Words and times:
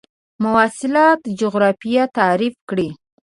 مواصلات 0.43 1.21
جغرافیه 1.39 2.03
تعریف 2.17 2.55
کړئ. 2.69 2.89